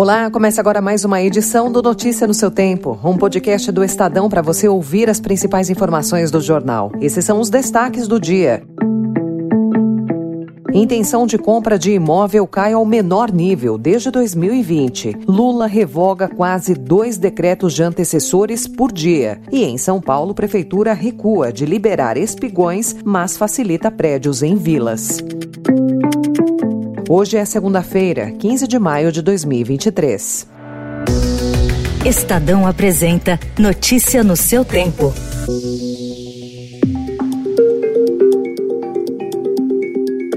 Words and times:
Olá, 0.00 0.30
começa 0.30 0.62
agora 0.62 0.80
mais 0.80 1.04
uma 1.04 1.20
edição 1.20 1.70
do 1.70 1.82
Notícia 1.82 2.26
no 2.26 2.32
seu 2.32 2.50
Tempo, 2.50 2.98
um 3.04 3.18
podcast 3.18 3.70
do 3.70 3.84
Estadão 3.84 4.30
para 4.30 4.40
você 4.40 4.66
ouvir 4.66 5.10
as 5.10 5.20
principais 5.20 5.68
informações 5.68 6.30
do 6.30 6.40
jornal. 6.40 6.90
Esses 7.02 7.22
são 7.22 7.38
os 7.38 7.50
destaques 7.50 8.08
do 8.08 8.18
dia. 8.18 8.62
Intenção 10.72 11.26
de 11.26 11.36
compra 11.36 11.78
de 11.78 11.92
imóvel 11.92 12.46
cai 12.46 12.72
ao 12.72 12.86
menor 12.86 13.30
nível 13.30 13.76
desde 13.76 14.10
2020. 14.10 15.18
Lula 15.28 15.66
revoga 15.66 16.28
quase 16.28 16.72
dois 16.72 17.18
decretos 17.18 17.74
de 17.74 17.82
antecessores 17.82 18.66
por 18.66 18.90
dia. 18.90 19.38
E 19.52 19.64
em 19.64 19.76
São 19.76 20.00
Paulo, 20.00 20.32
Prefeitura 20.32 20.94
recua 20.94 21.52
de 21.52 21.66
liberar 21.66 22.16
espigões, 22.16 22.96
mas 23.04 23.36
facilita 23.36 23.90
prédios 23.90 24.42
em 24.42 24.56
vilas. 24.56 25.18
Hoje 27.12 27.36
é 27.36 27.44
segunda-feira, 27.44 28.30
15 28.30 28.68
de 28.68 28.78
maio 28.78 29.10
de 29.10 29.20
2023. 29.20 30.46
Estadão 32.06 32.64
apresenta 32.64 33.36
Notícia 33.58 34.22
no 34.22 34.36
seu 34.36 34.64
tempo. 34.64 35.12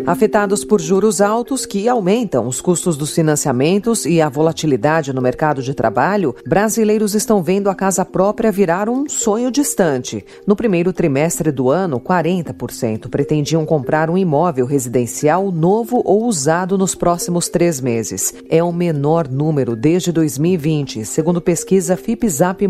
Afetados 0.05 0.65
por 0.65 0.81
juros 0.81 1.21
altos 1.21 1.65
que 1.65 1.87
aumentam 1.87 2.45
os 2.45 2.59
custos 2.59 2.97
dos 2.97 3.15
financiamentos 3.15 4.05
e 4.05 4.21
a 4.21 4.27
volatilidade 4.27 5.13
no 5.13 5.21
mercado 5.21 5.63
de 5.63 5.73
trabalho, 5.73 6.35
brasileiros 6.45 7.15
estão 7.15 7.41
vendo 7.41 7.69
a 7.69 7.75
casa 7.75 8.03
própria 8.03 8.51
virar 8.51 8.89
um 8.89 9.07
sonho 9.07 9.49
distante. 9.49 10.25
No 10.45 10.57
primeiro 10.57 10.91
trimestre 10.91 11.53
do 11.53 11.69
ano, 11.69 12.01
40% 12.01 13.09
pretendiam 13.09 13.65
comprar 13.65 14.09
um 14.09 14.17
imóvel 14.17 14.65
residencial 14.65 15.49
novo 15.53 16.01
ou 16.03 16.25
usado 16.25 16.77
nos 16.77 16.95
próximos 16.95 17.47
três 17.47 17.79
meses. 17.79 18.33
É 18.49 18.61
o 18.61 18.73
menor 18.73 19.29
número 19.29 19.73
desde 19.73 20.11
2020, 20.11 21.05
segundo 21.05 21.39
pesquisa 21.39 21.95
FIPZAP+. 21.95 22.67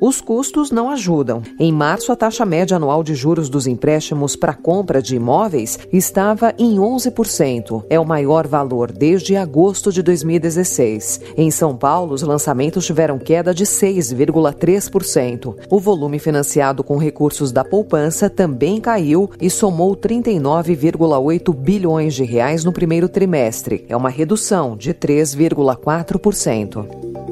Os 0.00 0.20
custos 0.20 0.70
não 0.70 0.90
ajudam. 0.90 1.42
Em 1.58 1.72
março, 1.72 2.12
a 2.12 2.16
taxa 2.16 2.46
média 2.46 2.76
anual 2.76 3.02
de 3.02 3.16
juros 3.16 3.48
dos 3.48 3.66
empréstimos 3.66 4.36
para 4.36 4.54
compra 4.54 5.02
de 5.02 5.16
imóveis 5.16 5.76
estava 5.92 6.54
em 6.56 6.67
em 6.68 6.76
11%. 6.76 7.84
É 7.88 7.98
o 7.98 8.04
maior 8.04 8.46
valor 8.46 8.92
desde 8.92 9.34
agosto 9.36 9.90
de 9.90 10.02
2016. 10.02 11.20
Em 11.36 11.50
São 11.50 11.76
Paulo, 11.76 12.14
os 12.14 12.22
lançamentos 12.22 12.84
tiveram 12.84 13.18
queda 13.18 13.54
de 13.54 13.64
6,3%. 13.64 15.56
O 15.70 15.80
volume 15.80 16.18
financiado 16.18 16.84
com 16.84 16.98
recursos 16.98 17.50
da 17.50 17.64
poupança 17.64 18.28
também 18.28 18.78
caiu 18.80 19.30
e 19.40 19.48
somou 19.48 19.96
39,8 19.96 21.54
bilhões 21.54 22.14
de 22.14 22.24
reais 22.24 22.64
no 22.64 22.72
primeiro 22.72 23.08
trimestre. 23.08 23.86
É 23.88 23.96
uma 23.96 24.10
redução 24.10 24.76
de 24.76 24.92
3,4%. 24.92 27.27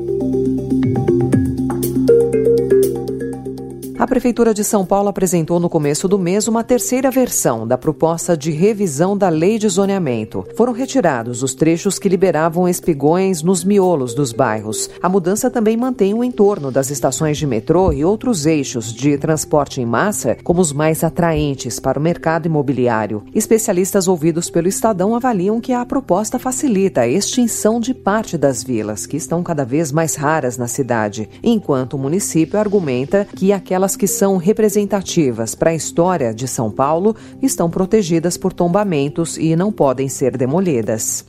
A 3.99 4.07
Prefeitura 4.07 4.53
de 4.53 4.63
São 4.63 4.85
Paulo 4.85 5.09
apresentou 5.09 5.59
no 5.59 5.71
começo 5.71 6.07
do 6.07 6.19
mês 6.19 6.47
uma 6.47 6.63
terceira 6.63 7.11
versão 7.11 7.67
da 7.67 7.79
proposta 7.79 8.37
de 8.37 8.51
revisão 8.51 9.17
da 9.17 9.31
lei 9.31 9.59
de 9.59 9.67
zoneamento. 9.71 10.45
Foram 10.55 10.75
retirados 10.75 11.43
os 11.43 11.55
trechos 11.55 11.99
que 11.99 12.07
liberavam 12.07 12.69
espigões 12.69 13.43
nos 13.43 13.65
miolos 13.65 14.13
dos 14.13 14.35
bairros. 14.35 14.91
A 15.03 15.09
mudança 15.09 15.51
também 15.51 15.79
mantém 15.79 16.13
o 16.13 16.23
entorno 16.23 16.71
das 16.71 16.91
estações 16.91 17.39
de 17.39 17.47
metrô 17.47 17.91
e 17.91 18.05
outros 18.05 18.45
eixos 18.45 18.93
de 18.93 19.17
transporte 19.17 19.81
em 19.81 19.87
massa 19.87 20.37
como 20.45 20.61
os 20.61 20.75
mais 20.75 21.03
atraentes 21.03 21.81
para 21.81 21.99
o 21.99 22.03
mercado 22.03 22.45
imobiliário. 22.45 23.25
Especialistas 23.35 24.07
ouvidos 24.07 24.51
pelo 24.51 24.69
Estadão 24.69 25.17
avaliam 25.17 25.59
que 25.59 25.73
a 25.73 25.87
proposta 25.87 26.39
facilita 26.39 27.01
a 27.01 27.09
extinção 27.09 27.81
de 27.81 27.95
parte 27.95 28.37
das 28.37 28.63
vilas, 28.63 29.07
que 29.07 29.17
estão 29.17 29.43
cada 29.43 29.65
vez 29.65 29.91
mais 29.91 30.17
raras 30.17 30.59
na 30.59 30.69
cidade, 30.69 31.31
enquanto 31.43 31.95
o 31.95 31.99
município 31.99 32.61
argumenta 32.61 33.27
que 33.35 33.55
aquela 33.55 33.86
aquelas 33.87 33.97
que 33.97 34.09
são 34.09 34.37
representativas 34.37 35.55
para 35.55 35.71
a 35.71 35.75
história 35.75 36.35
de 36.35 36.49
São 36.49 36.71
Paulo 36.71 37.15
estão 37.41 37.71
protegidas 37.71 38.37
por 38.37 38.53
tombamentos 38.53 39.39
e 39.39 39.55
não 39.55 39.71
podem 39.71 40.09
ser 40.09 40.37
demolidas. 40.37 41.25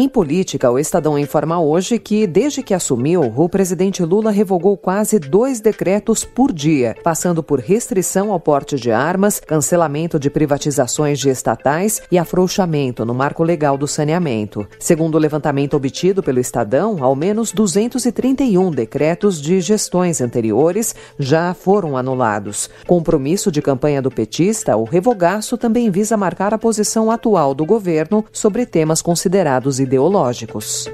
Em 0.00 0.08
política, 0.08 0.70
o 0.70 0.78
Estadão 0.78 1.18
informa 1.18 1.60
hoje 1.60 1.98
que, 1.98 2.24
desde 2.24 2.62
que 2.62 2.72
assumiu, 2.72 3.20
o 3.36 3.48
presidente 3.48 4.04
Lula 4.04 4.30
revogou 4.30 4.76
quase 4.76 5.18
dois 5.18 5.58
decretos 5.58 6.24
por 6.24 6.52
dia, 6.52 6.94
passando 7.02 7.42
por 7.42 7.58
restrição 7.58 8.30
ao 8.30 8.38
porte 8.38 8.76
de 8.76 8.92
armas, 8.92 9.40
cancelamento 9.40 10.16
de 10.16 10.30
privatizações 10.30 11.18
de 11.18 11.28
estatais 11.28 12.00
e 12.12 12.16
afrouxamento 12.16 13.04
no 13.04 13.12
marco 13.12 13.42
legal 13.42 13.76
do 13.76 13.88
saneamento. 13.88 14.68
Segundo 14.78 15.16
o 15.16 15.18
levantamento 15.18 15.74
obtido 15.74 16.22
pelo 16.22 16.38
Estadão, 16.38 16.98
ao 17.02 17.16
menos 17.16 17.50
231 17.50 18.70
decretos 18.70 19.42
de 19.42 19.60
gestões 19.60 20.20
anteriores 20.20 20.94
já 21.18 21.52
foram 21.54 21.96
anulados. 21.96 22.70
Compromisso 22.86 23.50
de 23.50 23.60
campanha 23.60 24.00
do 24.00 24.12
petista, 24.12 24.76
o 24.76 24.84
revogaço 24.84 25.58
também 25.58 25.90
visa 25.90 26.16
marcar 26.16 26.54
a 26.54 26.58
posição 26.58 27.10
atual 27.10 27.52
do 27.52 27.66
governo 27.66 28.24
sobre 28.30 28.64
temas 28.64 29.02
considerados 29.02 29.80
ideológicos. 29.88 30.86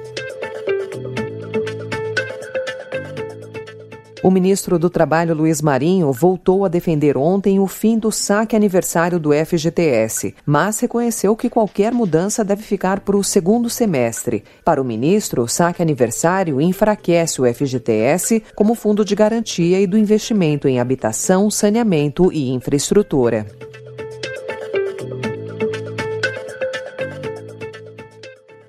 O 4.22 4.30
ministro 4.30 4.78
do 4.78 4.88
Trabalho, 4.88 5.34
Luiz 5.34 5.60
Marinho, 5.60 6.10
voltou 6.10 6.64
a 6.64 6.68
defender 6.68 7.14
ontem 7.14 7.60
o 7.60 7.66
fim 7.66 7.98
do 7.98 8.10
saque 8.10 8.56
aniversário 8.56 9.20
do 9.20 9.32
FGTS, 9.34 10.34
mas 10.46 10.80
reconheceu 10.80 11.36
que 11.36 11.50
qualquer 11.50 11.92
mudança 11.92 12.42
deve 12.42 12.62
ficar 12.62 13.00
para 13.00 13.18
o 13.18 13.22
segundo 13.22 13.68
semestre. 13.68 14.42
Para 14.64 14.80
o 14.80 14.84
ministro, 14.84 15.42
o 15.42 15.48
saque 15.48 15.82
aniversário 15.82 16.58
enfraquece 16.58 17.42
o 17.42 17.54
FGTS 17.54 18.42
como 18.54 18.74
fundo 18.74 19.04
de 19.04 19.14
garantia 19.14 19.78
e 19.78 19.86
do 19.86 19.98
investimento 19.98 20.66
em 20.66 20.80
habitação, 20.80 21.50
saneamento 21.50 22.32
e 22.32 22.48
infraestrutura. 22.50 23.46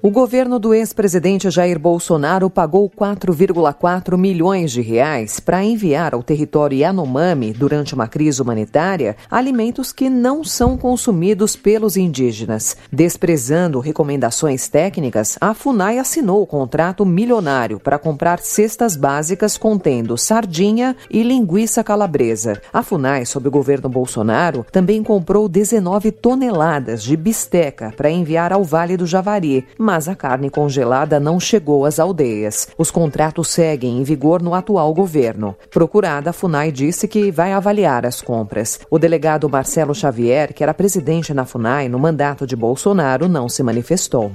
O 0.05 0.11
governo 0.11 0.59
do 0.59 0.71
ex-presidente 0.71 1.49
Jair 1.49 1.79
Bolsonaro 1.79 2.47
pagou 2.47 2.87
4,4 2.87 4.15
milhões 4.15 4.71
de 4.71 4.79
reais 4.79 5.39
para 5.39 5.63
enviar 5.63 6.13
ao 6.13 6.21
território 6.21 6.77
Yanomami, 6.77 7.51
durante 7.51 7.95
uma 7.95 8.07
crise 8.07 8.39
humanitária, 8.39 9.17
alimentos 9.31 9.91
que 9.91 10.07
não 10.07 10.43
são 10.43 10.77
consumidos 10.77 11.55
pelos 11.55 11.97
indígenas. 11.97 12.77
Desprezando 12.93 13.79
recomendações 13.79 14.69
técnicas, 14.69 15.39
a 15.41 15.55
FUNAI 15.55 15.97
assinou 15.97 16.43
o 16.43 16.45
contrato 16.45 17.03
milionário 17.03 17.79
para 17.79 17.97
comprar 17.97 18.37
cestas 18.41 18.95
básicas 18.95 19.57
contendo 19.57 20.15
sardinha 20.19 20.95
e 21.09 21.23
linguiça 21.23 21.83
calabresa. 21.83 22.61
A 22.71 22.83
FUNAI, 22.83 23.25
sob 23.25 23.47
o 23.47 23.51
governo 23.51 23.89
Bolsonaro, 23.89 24.67
também 24.71 25.01
comprou 25.01 25.49
19 25.49 26.11
toneladas 26.11 27.01
de 27.01 27.17
bisteca 27.17 27.91
para 27.97 28.11
enviar 28.11 28.53
ao 28.53 28.63
Vale 28.63 28.95
do 28.95 29.07
Javari, 29.07 29.65
mas 29.79 29.94
mas 29.95 30.09
a 30.09 30.15
carne 30.15 30.49
congelada 30.49 31.21
não 31.21 31.39
chegou 31.39 31.85
às 31.85 32.01
aldeias. 32.01 32.67
Os 32.77 32.91
contratos 32.91 33.47
seguem 33.47 33.97
em 33.97 34.03
vigor 34.03 34.41
no 34.41 34.53
atual 34.53 34.93
governo. 34.93 35.55
Procurada, 35.71 36.31
a 36.31 36.33
FUNAI 36.33 36.69
disse 36.69 37.07
que 37.07 37.31
vai 37.31 37.53
avaliar 37.53 38.05
as 38.05 38.21
compras. 38.21 38.77
O 38.89 38.99
delegado 38.99 39.49
Marcelo 39.49 39.95
Xavier, 39.95 40.53
que 40.53 40.61
era 40.63 40.73
presidente 40.73 41.33
na 41.33 41.45
FUNAI 41.45 41.87
no 41.87 41.97
mandato 41.97 42.45
de 42.45 42.57
Bolsonaro, 42.57 43.29
não 43.29 43.47
se 43.47 43.63
manifestou. 43.63 44.33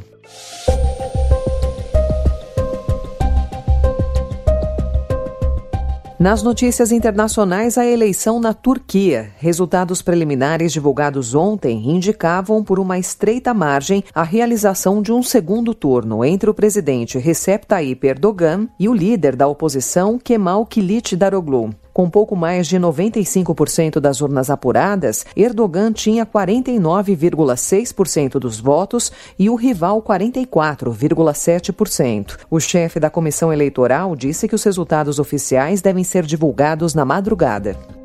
Nas 6.20 6.42
notícias 6.42 6.92
internacionais, 6.92 7.78
a 7.78 7.86
eleição 7.86 8.38
na 8.38 8.52
Turquia. 8.52 9.32
Resultados 9.38 10.02
preliminares 10.02 10.70
divulgados 10.70 11.34
ontem 11.34 11.90
indicavam, 11.90 12.62
por 12.62 12.78
uma 12.78 12.98
estreita 12.98 13.54
margem, 13.54 14.04
a 14.14 14.22
realização 14.22 15.00
de 15.00 15.14
um 15.14 15.22
segundo 15.22 15.72
turno 15.72 16.22
entre 16.22 16.50
o 16.50 16.52
presidente 16.52 17.16
Recep 17.16 17.66
Tayyip 17.66 18.06
Erdogan 18.06 18.68
e 18.78 18.86
o 18.86 18.92
líder 18.92 19.34
da 19.34 19.46
oposição, 19.46 20.18
Kemal 20.18 20.66
Kılıçdaroğlu. 20.66 21.70
Com 21.92 22.08
pouco 22.08 22.36
mais 22.36 22.66
de 22.66 22.78
95% 22.78 24.00
das 24.00 24.20
urnas 24.20 24.48
apuradas, 24.50 25.26
Erdogan 25.36 25.92
tinha 25.92 26.24
49,6% 26.24 28.38
dos 28.38 28.60
votos 28.60 29.10
e 29.38 29.50
o 29.50 29.54
rival 29.54 30.02
44,7%. 30.02 32.38
O 32.50 32.58
chefe 32.60 33.00
da 33.00 33.10
comissão 33.10 33.52
eleitoral 33.52 34.16
disse 34.16 34.48
que 34.48 34.54
os 34.54 34.64
resultados 34.64 35.18
oficiais 35.18 35.82
devem 35.82 36.04
ser 36.04 36.24
divulgados 36.24 36.94
na 36.94 37.04
madrugada. 37.04 37.99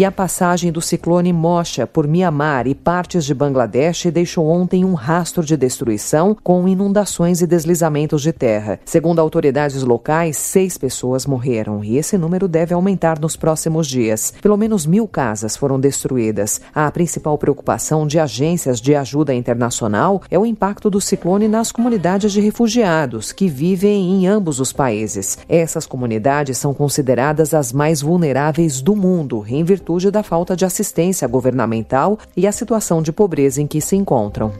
E 0.00 0.04
a 0.06 0.10
passagem 0.10 0.72
do 0.72 0.80
ciclone 0.80 1.30
Mocha 1.30 1.86
por 1.86 2.08
Mianmar 2.08 2.66
e 2.66 2.74
partes 2.74 3.22
de 3.22 3.34
Bangladesh 3.34 4.06
deixou 4.06 4.46
ontem 4.46 4.82
um 4.82 4.94
rastro 4.94 5.44
de 5.44 5.58
destruição 5.58 6.34
com 6.42 6.66
inundações 6.66 7.42
e 7.42 7.46
deslizamentos 7.46 8.22
de 8.22 8.32
terra. 8.32 8.80
Segundo 8.86 9.18
autoridades 9.18 9.82
locais, 9.82 10.38
seis 10.38 10.78
pessoas 10.78 11.26
morreram 11.26 11.84
e 11.84 11.98
esse 11.98 12.16
número 12.16 12.48
deve 12.48 12.72
aumentar 12.72 13.20
nos 13.20 13.36
próximos 13.36 13.86
dias. 13.86 14.32
Pelo 14.40 14.56
menos 14.56 14.86
mil 14.86 15.06
casas 15.06 15.54
foram 15.54 15.78
destruídas. 15.78 16.62
A 16.74 16.90
principal 16.90 17.36
preocupação 17.36 18.06
de 18.06 18.18
agências 18.18 18.80
de 18.80 18.94
ajuda 18.94 19.34
internacional 19.34 20.22
é 20.30 20.38
o 20.38 20.46
impacto 20.46 20.88
do 20.88 20.98
ciclone 20.98 21.46
nas 21.46 21.70
comunidades 21.70 22.32
de 22.32 22.40
refugiados 22.40 23.32
que 23.32 23.48
vivem 23.48 24.14
em 24.14 24.26
ambos 24.26 24.60
os 24.60 24.72
países. 24.72 25.36
Essas 25.46 25.84
comunidades 25.84 26.56
são 26.56 26.72
consideradas 26.72 27.52
as 27.52 27.70
mais 27.70 28.00
vulneráveis 28.00 28.80
do 28.80 28.96
mundo, 28.96 29.44
em 29.46 29.62
virtude 29.62 29.89
da 30.10 30.22
falta 30.22 30.54
de 30.54 30.64
assistência 30.64 31.26
governamental 31.26 32.18
e 32.36 32.46
a 32.46 32.52
situação 32.52 33.02
de 33.02 33.12
pobreza 33.12 33.60
em 33.60 33.66
que 33.66 33.80
se 33.80 33.96
encontram. 33.96 34.52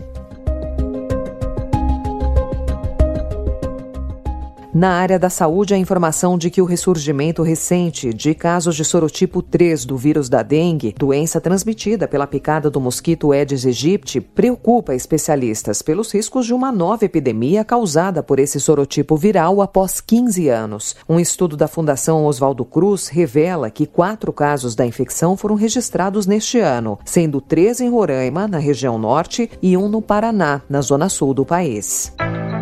Na 4.72 4.92
área 4.92 5.18
da 5.18 5.28
saúde, 5.28 5.74
a 5.74 5.76
informação 5.76 6.38
de 6.38 6.48
que 6.48 6.62
o 6.62 6.64
ressurgimento 6.64 7.42
recente 7.42 8.14
de 8.14 8.34
casos 8.36 8.76
de 8.76 8.84
sorotipo 8.84 9.42
3 9.42 9.84
do 9.84 9.96
vírus 9.96 10.28
da 10.28 10.44
dengue, 10.44 10.94
doença 10.96 11.40
transmitida 11.40 12.06
pela 12.06 12.24
picada 12.24 12.70
do 12.70 12.80
mosquito 12.80 13.32
Aedes 13.32 13.66
aegypti, 13.66 14.20
preocupa 14.20 14.94
especialistas 14.94 15.82
pelos 15.82 16.12
riscos 16.12 16.46
de 16.46 16.54
uma 16.54 16.70
nova 16.70 17.04
epidemia 17.04 17.64
causada 17.64 18.22
por 18.22 18.38
esse 18.38 18.60
sorotipo 18.60 19.16
viral 19.16 19.60
após 19.60 20.00
15 20.00 20.48
anos. 20.48 20.94
Um 21.08 21.18
estudo 21.18 21.56
da 21.56 21.66
Fundação 21.66 22.24
Oswaldo 22.24 22.64
Cruz 22.64 23.08
revela 23.08 23.70
que 23.70 23.86
quatro 23.86 24.32
casos 24.32 24.76
da 24.76 24.86
infecção 24.86 25.36
foram 25.36 25.56
registrados 25.56 26.26
neste 26.26 26.60
ano, 26.60 26.96
sendo 27.04 27.40
três 27.40 27.80
em 27.80 27.90
Roraima, 27.90 28.46
na 28.46 28.58
região 28.58 28.96
norte, 29.00 29.50
e 29.60 29.76
um 29.76 29.88
no 29.88 30.00
Paraná, 30.00 30.62
na 30.68 30.80
zona 30.80 31.08
sul 31.08 31.34
do 31.34 31.44
país. 31.44 32.12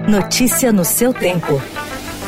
Notícia 0.08 0.72
no 0.72 0.87
seu 0.87 1.12
tempo. 1.12 1.61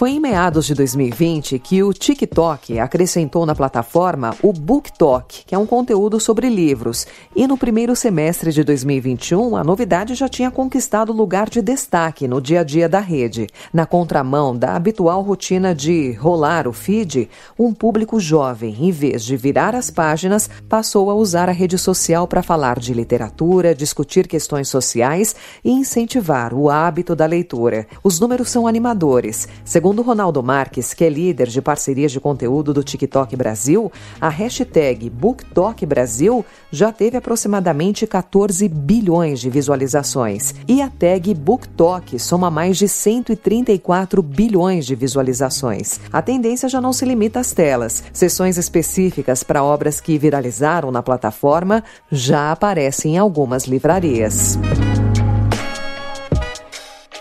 Foi 0.00 0.12
em 0.12 0.18
meados 0.18 0.64
de 0.64 0.74
2020 0.74 1.58
que 1.58 1.82
o 1.82 1.92
TikTok 1.92 2.78
acrescentou 2.78 3.44
na 3.44 3.54
plataforma 3.54 4.34
o 4.42 4.50
BookTok, 4.50 5.44
que 5.44 5.54
é 5.54 5.58
um 5.58 5.66
conteúdo 5.66 6.18
sobre 6.18 6.48
livros. 6.48 7.06
E 7.36 7.46
no 7.46 7.58
primeiro 7.58 7.94
semestre 7.94 8.50
de 8.50 8.64
2021, 8.64 9.54
a 9.54 9.62
novidade 9.62 10.14
já 10.14 10.26
tinha 10.26 10.50
conquistado 10.50 11.12
lugar 11.12 11.50
de 11.50 11.60
destaque 11.60 12.26
no 12.26 12.40
dia 12.40 12.60
a 12.60 12.64
dia 12.64 12.88
da 12.88 12.98
rede. 12.98 13.46
Na 13.74 13.84
contramão 13.84 14.56
da 14.56 14.74
habitual 14.74 15.20
rotina 15.20 15.74
de 15.74 16.12
rolar 16.12 16.66
o 16.66 16.72
feed, 16.72 17.28
um 17.58 17.74
público 17.74 18.18
jovem, 18.18 18.74
em 18.80 18.90
vez 18.90 19.22
de 19.22 19.36
virar 19.36 19.74
as 19.74 19.90
páginas, 19.90 20.48
passou 20.66 21.10
a 21.10 21.14
usar 21.14 21.50
a 21.50 21.52
rede 21.52 21.76
social 21.76 22.26
para 22.26 22.42
falar 22.42 22.78
de 22.78 22.94
literatura, 22.94 23.74
discutir 23.74 24.26
questões 24.26 24.66
sociais 24.66 25.36
e 25.62 25.70
incentivar 25.70 26.54
o 26.54 26.70
hábito 26.70 27.14
da 27.14 27.26
leitura. 27.26 27.86
Os 28.02 28.18
números 28.18 28.48
são 28.48 28.66
animadores. 28.66 29.46
Segundo 29.62 29.89
Segundo 29.90 30.06
Ronaldo 30.06 30.40
Marques, 30.40 30.94
que 30.94 31.02
é 31.04 31.08
líder 31.08 31.48
de 31.48 31.60
parcerias 31.60 32.12
de 32.12 32.20
conteúdo 32.20 32.72
do 32.72 32.80
TikTok 32.80 33.34
Brasil, 33.34 33.90
a 34.20 34.28
hashtag 34.28 35.10
BookTokBrasil 35.10 36.46
já 36.70 36.92
teve 36.92 37.16
aproximadamente 37.16 38.06
14 38.06 38.68
bilhões 38.68 39.40
de 39.40 39.50
visualizações. 39.50 40.54
E 40.68 40.80
a 40.80 40.88
tag 40.88 41.34
BookTok 41.34 42.20
soma 42.20 42.48
mais 42.52 42.78
de 42.78 42.86
134 42.86 44.22
bilhões 44.22 44.86
de 44.86 44.94
visualizações. 44.94 45.98
A 46.12 46.22
tendência 46.22 46.68
já 46.68 46.80
não 46.80 46.92
se 46.92 47.04
limita 47.04 47.40
às 47.40 47.50
telas. 47.50 48.04
Sessões 48.12 48.58
específicas 48.58 49.42
para 49.42 49.64
obras 49.64 50.00
que 50.00 50.16
viralizaram 50.16 50.92
na 50.92 51.02
plataforma 51.02 51.82
já 52.12 52.52
aparecem 52.52 53.16
em 53.16 53.18
algumas 53.18 53.64
livrarias. 53.64 54.56